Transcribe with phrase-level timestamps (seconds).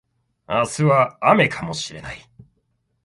[0.49, 2.27] 明日は雨かもしれない